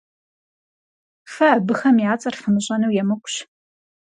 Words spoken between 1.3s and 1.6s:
Фэ